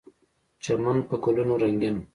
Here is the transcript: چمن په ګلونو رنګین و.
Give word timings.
چمن 0.63 0.97
په 1.07 1.15
ګلونو 1.23 1.53
رنګین 1.61 1.95
و. 1.99 2.03